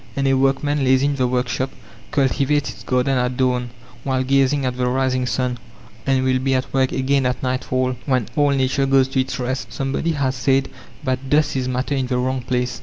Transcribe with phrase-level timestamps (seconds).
[0.15, 1.69] And a workman, lazy in the workshop,
[2.09, 3.69] cultivates his garden at dawn,
[4.03, 5.59] while gazing at the rising sun,
[6.07, 9.71] and will be at work again at nightfall, when all nature goes to its rest.
[9.71, 10.69] Somebody has said
[11.03, 12.79] that dust is matter in the wrong place.